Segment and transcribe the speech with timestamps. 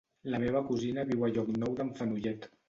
[0.35, 2.51] La meva cosina viu a Llocnou d'en Fenollet.